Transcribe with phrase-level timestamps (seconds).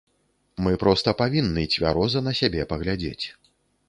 [0.67, 3.25] Мы проста павінны цвяроза на сябе паглядзець.